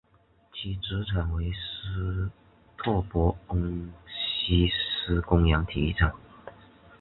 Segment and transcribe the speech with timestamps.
[0.51, 2.31] 其主场为斯
[2.75, 6.11] 特伯恩希思公园体育场。